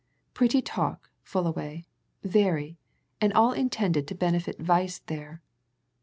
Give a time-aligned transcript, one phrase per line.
[0.33, 1.85] "Pretty talk, Fullaway
[2.23, 2.75] very,
[3.21, 5.43] and all intended to benefit Weiss there.